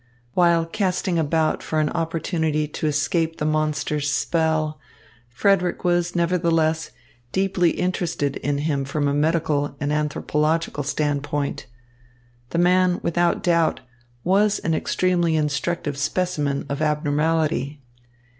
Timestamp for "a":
9.07-9.13